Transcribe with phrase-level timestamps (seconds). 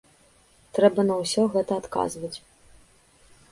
[0.77, 2.35] Трэба на ўсё гэта адказваць.